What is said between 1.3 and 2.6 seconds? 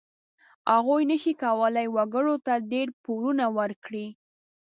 کولای وګړو ته